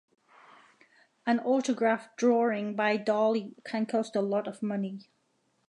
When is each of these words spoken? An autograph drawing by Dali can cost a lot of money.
An 1.27 1.39
autograph 1.41 2.15
drawing 2.15 2.75
by 2.75 2.97
Dali 2.97 3.53
can 3.63 3.85
cost 3.85 4.15
a 4.15 4.21
lot 4.23 4.47
of 4.47 4.63
money. 4.63 5.07